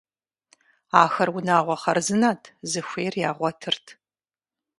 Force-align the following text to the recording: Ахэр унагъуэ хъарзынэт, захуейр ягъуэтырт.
Ахэр 1.01 1.29
унагъуэ 1.37 1.75
хъарзынэт, 1.81 2.41
захуейр 2.71 3.15
ягъуэтырт. 3.29 3.85